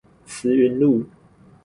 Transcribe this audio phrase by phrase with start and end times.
[0.25, 1.05] 慈雲路